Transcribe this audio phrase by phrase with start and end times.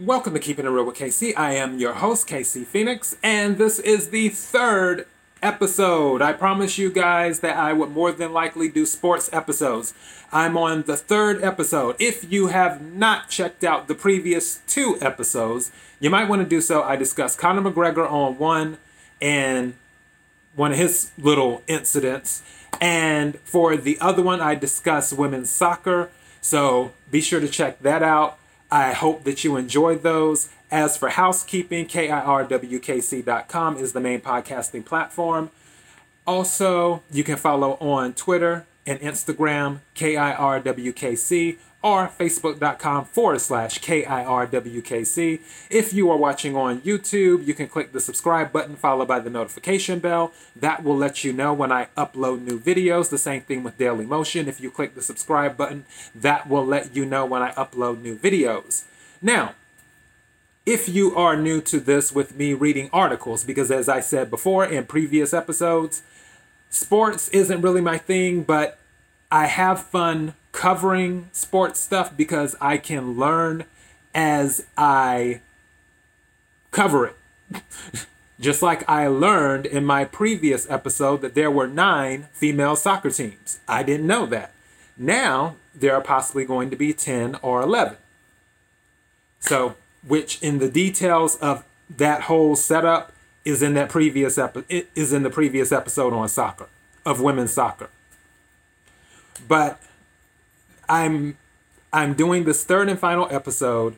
[0.00, 1.34] Welcome to Keeping It Real with KC.
[1.36, 5.06] I am your host, KC Phoenix, and this is the third
[5.40, 6.20] episode.
[6.20, 9.94] I promise you guys that I would more than likely do sports episodes.
[10.32, 11.94] I'm on the third episode.
[12.00, 15.70] If you have not checked out the previous two episodes,
[16.00, 16.82] you might want to do so.
[16.82, 18.78] I discussed Conor McGregor on one
[19.22, 19.74] and
[20.56, 22.42] one of his little incidents.
[22.80, 26.10] And for the other one, I discussed women's soccer.
[26.40, 28.38] So be sure to check that out.
[28.74, 30.48] I hope that you enjoyed those.
[30.68, 35.52] As for housekeeping, KIRWKC.com is the main podcasting platform.
[36.26, 45.40] Also, you can follow on Twitter and Instagram, KIRWKC, or facebook.com forward slash KIRWKC.
[45.68, 49.28] If you are watching on YouTube, you can click the subscribe button followed by the
[49.28, 50.32] notification bell.
[50.56, 53.10] That will let you know when I upload new videos.
[53.10, 54.48] The same thing with Daily Motion.
[54.48, 58.16] If you click the subscribe button, that will let you know when I upload new
[58.16, 58.84] videos.
[59.20, 59.54] Now,
[60.64, 64.64] if you are new to this with me reading articles, because as I said before
[64.64, 66.02] in previous episodes,
[66.70, 68.78] sports isn't really my thing, but
[69.34, 73.64] I have fun covering sports stuff because I can learn
[74.14, 75.40] as I
[76.70, 77.16] cover it.
[78.40, 83.58] Just like I learned in my previous episode that there were nine female soccer teams.
[83.66, 84.52] I didn't know that.
[84.96, 87.96] Now there are possibly going to be 10 or 11.
[89.40, 89.74] So,
[90.06, 93.12] which in the details of that whole setup
[93.44, 96.68] is in that previous epi- is in the previous episode on soccer
[97.04, 97.90] of women's soccer.
[99.46, 99.80] But
[100.88, 101.38] I'm
[101.92, 103.96] I'm doing this third and final episode.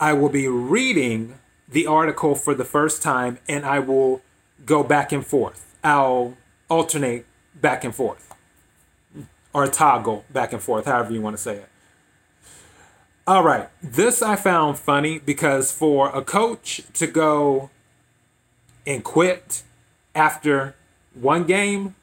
[0.00, 4.22] I will be reading the article for the first time and I will
[4.66, 5.76] go back and forth.
[5.84, 6.36] I'll
[6.68, 8.34] alternate back and forth.
[9.54, 11.68] Or toggle back and forth, however you want to say it.
[13.26, 13.68] All right.
[13.82, 17.70] This I found funny because for a coach to go
[18.86, 19.62] and quit
[20.14, 20.74] after
[21.14, 21.94] one game,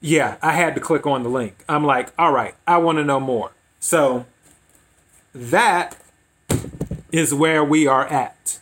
[0.00, 1.64] yeah, I had to click on the link.
[1.68, 3.52] I'm like, all right, I want to know more.
[3.78, 4.26] So
[5.34, 5.96] that
[7.12, 8.60] is where we are at.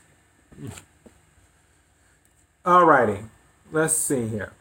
[2.64, 3.20] All righty,
[3.72, 4.52] let's see here.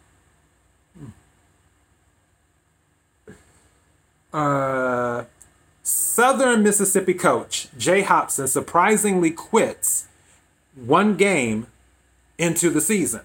[4.31, 5.25] Uh,
[5.81, 10.07] Southern Mississippi coach Jay Hopson surprisingly quits
[10.75, 11.67] one game
[12.37, 13.21] into the season.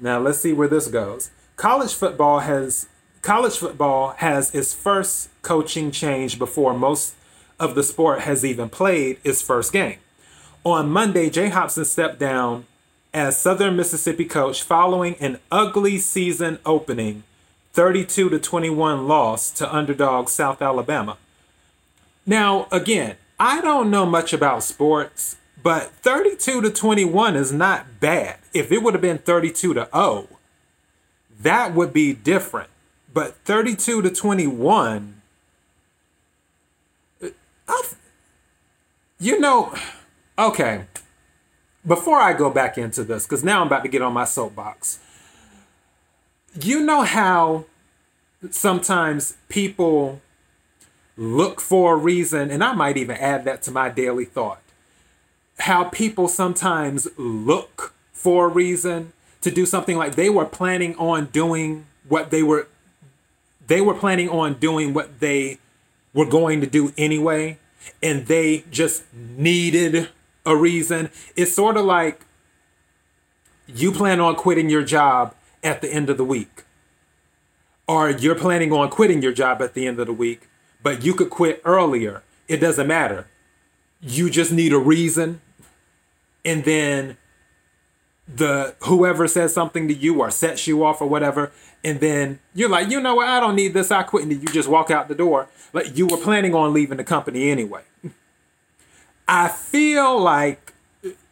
[0.00, 1.30] Now let's see where this goes.
[1.58, 2.86] College football has
[3.20, 7.14] college football has its first coaching change before most
[7.58, 9.98] of the sport has even played its first game.
[10.62, 12.64] On Monday, Jay Hopson stepped down
[13.12, 17.24] as Southern Mississippi coach following an ugly season opening
[17.72, 21.16] 32 to 21 loss to underdog South Alabama.
[22.24, 28.36] Now, again, I don't know much about sports, but 32 to 21 is not bad.
[28.54, 30.28] If it would have been 32 to 0,
[31.40, 32.70] that would be different.
[33.12, 35.22] But 32 to 21,
[37.22, 37.28] uh,
[37.68, 37.96] I've,
[39.18, 39.74] you know,
[40.38, 40.84] okay.
[41.86, 44.98] Before I go back into this, because now I'm about to get on my soapbox.
[46.60, 47.64] You know how
[48.50, 50.20] sometimes people
[51.16, 54.60] look for a reason, and I might even add that to my daily thought.
[55.60, 61.26] How people sometimes look for a reason to do something like they were planning on
[61.26, 62.68] doing what they were
[63.66, 65.58] they were planning on doing what they
[66.14, 67.58] were going to do anyway
[68.02, 70.08] and they just needed
[70.44, 71.10] a reason.
[71.36, 72.22] It's sort of like
[73.66, 76.64] you plan on quitting your job at the end of the week
[77.86, 80.48] or you're planning on quitting your job at the end of the week
[80.82, 82.22] but you could quit earlier.
[82.46, 83.26] It doesn't matter.
[84.00, 85.42] You just need a reason
[86.44, 87.18] and then
[88.32, 91.50] the whoever says something to you or sets you off or whatever
[91.82, 93.28] and then you're like you know what?
[93.28, 93.90] I don't need this.
[93.90, 95.48] I quit and you just walk out the door.
[95.72, 97.82] Like you were planning on leaving the company anyway.
[99.26, 100.72] I feel like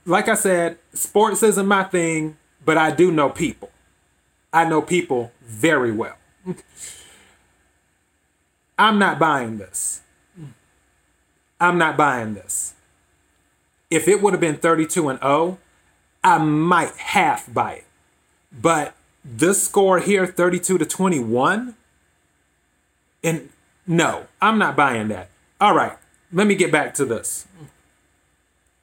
[0.04, 3.70] like i said sports isn't my thing but i do know people.
[4.52, 6.16] I know people very well.
[8.78, 10.02] I'm not buying this.
[11.60, 12.74] I'm not buying this.
[13.90, 15.58] If it would have been 32 and 0
[16.26, 17.84] I might half buy it.
[18.50, 21.76] But this score here, 32 to 21,
[23.22, 23.48] and
[23.86, 25.30] no, I'm not buying that.
[25.60, 25.96] All right,
[26.32, 27.46] let me get back to this.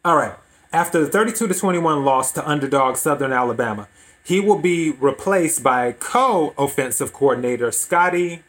[0.05, 0.35] All right,
[0.71, 3.89] after the 32 to 21 loss to underdog Southern Alabama,
[4.23, 8.43] he will be replaced by co offensive coordinator Scotty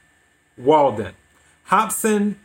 [0.57, 1.15] Walden.
[1.65, 2.39] Hopson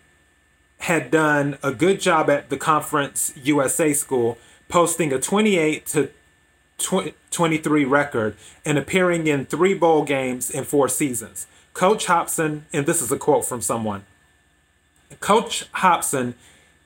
[0.80, 6.10] had done a good job at the Conference USA school, posting a 28 to
[6.80, 8.36] 23 record
[8.66, 11.48] and appearing in three bowl games in four seasons.
[11.74, 14.04] Coach Hopson, and this is a quote from someone
[15.20, 16.36] Coach Hopson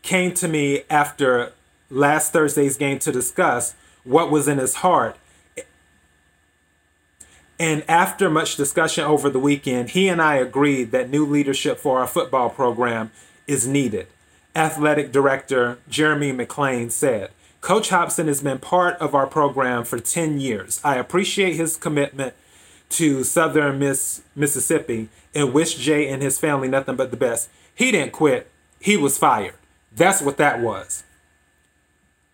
[0.02, 1.54] came to me after
[1.90, 5.18] last Thursday's game to discuss what was in his heart.
[7.60, 12.00] And after much discussion over the weekend, he and I agreed that new leadership for
[12.00, 13.12] our football program
[13.48, 14.08] is needed.
[14.56, 17.30] Athletic Director Jeremy McClain said,
[17.64, 20.82] Coach Hopson has been part of our program for 10 years.
[20.84, 22.34] I appreciate his commitment
[22.90, 27.50] to Southern Miss Mississippi and wish Jay and his family nothing but the best.
[27.74, 28.52] He didn't quit.
[28.82, 29.54] He was fired.
[29.96, 31.06] That's what that was.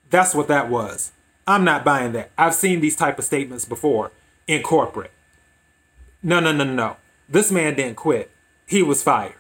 [0.10, 1.12] That's what that was.
[1.46, 2.32] I'm not buying that.
[2.36, 4.12] I've seen these type of statements before
[4.48, 5.12] in corporate.
[6.24, 6.98] No, no, no, no.
[7.30, 8.32] This man didn't quit.
[8.66, 9.36] He was fired.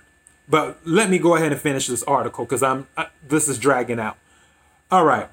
[0.47, 3.99] But let me go ahead and finish this article because I'm I, this is dragging
[3.99, 4.17] out.
[4.91, 5.29] All right.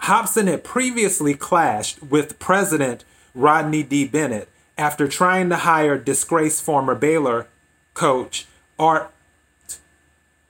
[0.00, 3.04] Hopson had previously clashed with President
[3.34, 4.06] Rodney D.
[4.06, 4.48] Bennett
[4.78, 7.46] after trying to hire disgraced former Baylor
[7.94, 8.46] coach
[8.78, 9.12] Art.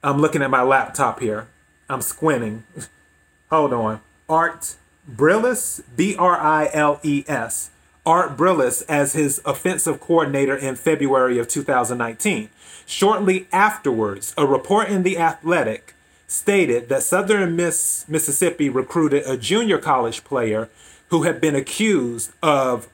[0.03, 1.49] I'm looking at my laptop here.
[1.89, 2.65] I'm squinting.
[3.51, 4.01] Hold on.
[4.29, 4.77] Art
[5.11, 7.71] Briles, B R I L E S.
[8.07, 12.49] Art Briles as his offensive coordinator in February of 2019.
[12.87, 15.95] Shortly afterwards, a report in The Athletic
[16.31, 20.69] stated that Southern Miss Mississippi recruited a junior college player
[21.09, 22.89] who had been accused of,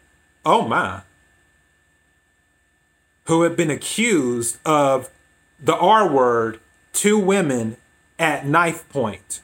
[0.46, 1.02] oh my,
[3.24, 5.10] who had been accused of
[5.60, 6.60] the R word
[6.94, 7.76] to women
[8.18, 9.42] at knife point,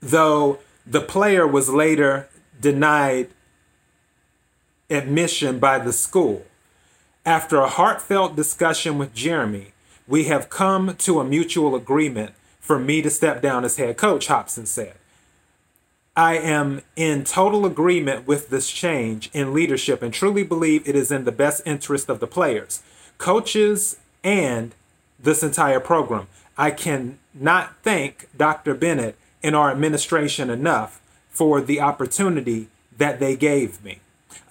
[0.00, 2.28] though the player was later
[2.60, 3.28] denied
[4.88, 6.46] admission by the school.
[7.26, 9.72] After a heartfelt discussion with Jeremy,
[10.06, 12.34] we have come to a mutual agreement
[12.68, 14.92] for me to step down as head coach, Hopson said.
[16.14, 21.10] I am in total agreement with this change in leadership and truly believe it is
[21.10, 22.82] in the best interest of the players,
[23.16, 24.74] coaches, and
[25.18, 26.26] this entire program.
[26.58, 28.74] I cannot thank Dr.
[28.74, 31.00] Bennett and our administration enough
[31.30, 32.68] for the opportunity
[32.98, 34.00] that they gave me.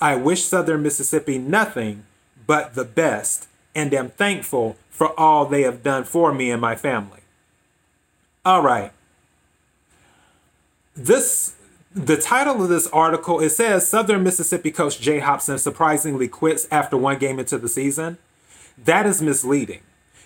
[0.02, 2.04] I wish Southern Mississippi nothing
[2.48, 6.76] but the best and am thankful for all they have done for me and my
[6.76, 7.20] family.
[8.48, 8.94] All right.
[10.96, 11.56] This
[11.94, 16.96] the title of this article it says Southern Mississippi coach Jay Hopson surprisingly quits after
[16.96, 18.18] one game into the season.
[18.78, 19.82] That is misleading.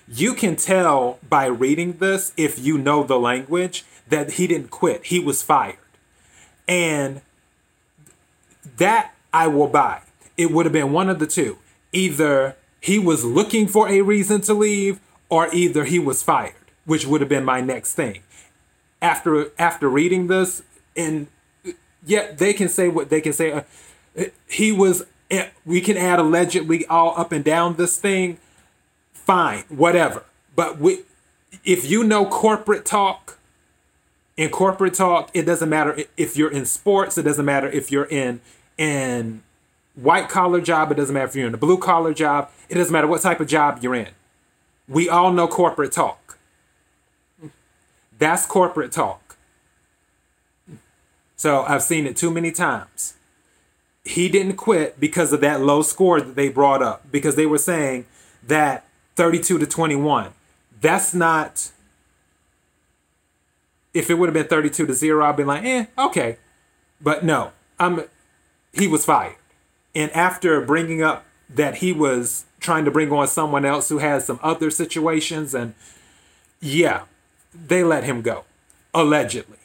[0.08, 5.08] You can tell by reading this if you know the language that he didn't quit.
[5.08, 5.80] He was fired.
[6.68, 7.22] And
[8.78, 10.02] that I will buy.
[10.38, 11.58] It would have been one of the two.
[11.92, 16.54] Either he was looking for a reason to leave or either he was fired,
[16.86, 18.22] which would have been my next thing.
[19.02, 20.64] After after reading this
[20.96, 21.28] and
[22.06, 23.52] yet they can say what they can say.
[23.52, 25.06] Uh, he was.
[25.30, 28.38] Eh, we can add allegedly all up and down this thing.
[29.14, 30.24] Fine, whatever.
[30.56, 31.04] But we,
[31.64, 33.40] if you know corporate talk,
[34.36, 37.18] in corporate talk, it doesn't matter if you're in sports.
[37.18, 38.42] It doesn't matter if you're in
[38.78, 39.44] in
[39.96, 40.92] white collar job.
[40.92, 42.50] It doesn't matter if you're in a blue collar job.
[42.68, 44.10] It doesn't matter what type of job you're in.
[44.88, 46.21] We all know corporate talk.
[48.22, 49.36] That's corporate talk.
[51.36, 53.16] So I've seen it too many times.
[54.06, 57.58] He didn't quit because of that low score that they brought up because they were
[57.58, 58.06] saying
[58.44, 58.86] that
[59.16, 60.34] 32 to 21.
[60.80, 61.72] That's not
[63.92, 66.38] if it would have been 32 to 0, I'd be like, eh, okay.
[67.02, 68.04] But no, I'm
[68.72, 69.38] he was fired.
[69.96, 74.28] And after bringing up that he was trying to bring on someone else who has
[74.28, 75.74] some other situations and
[76.60, 77.06] yeah,
[77.54, 78.46] they let him go.
[78.94, 79.58] Allegedly.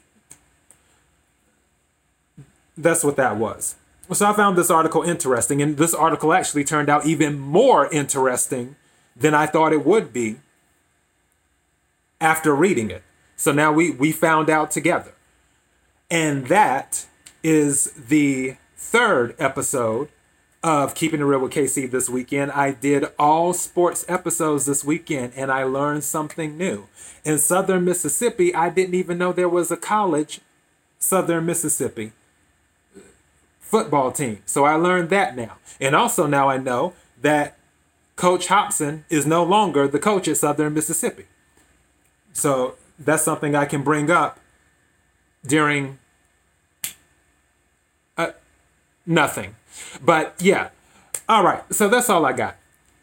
[2.76, 3.76] That's what that was.
[4.12, 8.76] So I found this article interesting, and this article actually turned out even more interesting
[9.16, 10.37] than I thought it would be
[12.21, 13.02] after reading it.
[13.37, 15.12] So now we we found out together.
[16.11, 17.07] And that
[17.43, 20.09] is the third episode
[20.67, 22.51] of Keeping It Real with KC this weekend.
[22.51, 26.89] I did all sports episodes this weekend and I learned something new.
[27.25, 30.41] In Southern Mississippi, I didn't even know there was a college,
[30.99, 32.11] Southern Mississippi
[33.61, 34.43] football team.
[34.45, 35.59] So I learned that now.
[35.81, 37.57] And also now I know that
[38.17, 41.27] Coach Hopson is no longer the coach at Southern Mississippi.
[42.33, 44.41] So that's something I can bring up
[45.47, 46.01] during
[48.17, 48.33] uh,
[49.07, 49.57] nothing.
[50.05, 50.71] But yeah.
[51.29, 51.63] All right.
[51.73, 52.57] So that's all I got.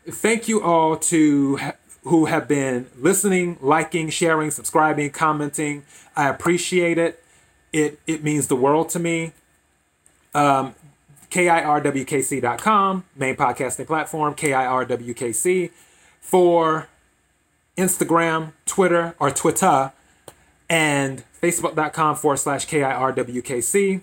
[0.07, 1.59] Thank you all to
[2.03, 5.83] who have been listening, liking, sharing, subscribing, commenting.
[6.15, 7.23] I appreciate it.
[7.71, 9.33] It it means the world to me.
[10.33, 10.75] Um,
[11.31, 15.71] KIRWKC.com, main podcasting platform, KIRWKC.
[16.21, 16.87] For
[17.77, 19.91] Instagram, Twitter, or Twitter,
[20.69, 24.01] and Facebook.com forward slash KIRWKC.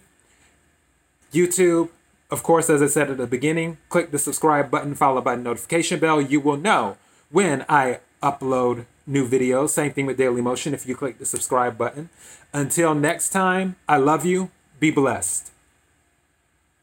[1.32, 1.90] YouTube,
[2.30, 5.98] of course, as I said at the beginning, click the subscribe button followed by notification
[5.98, 6.20] bell.
[6.20, 6.96] You will know
[7.30, 9.70] when I upload new videos.
[9.70, 12.08] Same thing with Daily Motion if you click the subscribe button.
[12.52, 14.50] Until next time, I love you.
[14.78, 15.52] Be blessed.